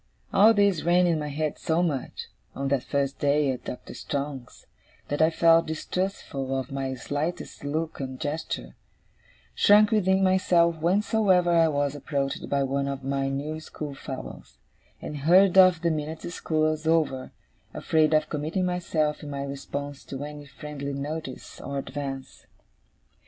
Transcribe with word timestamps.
All 0.33 0.55
this 0.55 0.81
ran 0.81 1.05
in 1.05 1.19
my 1.19 1.27
head 1.27 1.59
so 1.59 1.83
much, 1.83 2.25
on 2.55 2.69
that 2.69 2.81
first 2.81 3.19
day 3.19 3.51
at 3.51 3.63
Doctor 3.65 3.93
Strong's, 3.93 4.65
that 5.09 5.21
I 5.21 5.29
felt 5.29 5.67
distrustful 5.67 6.57
of 6.59 6.71
my 6.71 6.95
slightest 6.95 7.63
look 7.63 7.99
and 7.99 8.19
gesture; 8.19 8.75
shrunk 9.53 9.91
within 9.91 10.23
myself 10.23 10.77
whensoever 10.77 11.51
I 11.51 11.67
was 11.67 11.93
approached 11.93 12.49
by 12.49 12.63
one 12.63 12.87
of 12.87 13.03
my 13.03 13.29
new 13.29 13.59
schoolfellows; 13.59 14.57
and 15.03 15.17
hurried 15.17 15.59
off 15.59 15.79
the 15.83 15.91
minute 15.91 16.21
school 16.31 16.71
was 16.71 16.87
over, 16.87 17.31
afraid 17.71 18.15
of 18.15 18.27
committing 18.27 18.65
myself 18.65 19.21
in 19.21 19.29
my 19.29 19.43
response 19.43 20.03
to 20.05 20.23
any 20.23 20.47
friendly 20.47 20.93
notice 20.93 21.61
or 21.61 21.77
advance. 21.77 22.47